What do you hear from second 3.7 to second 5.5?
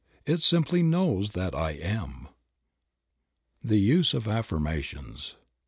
USE OF AFFIRMATIONS.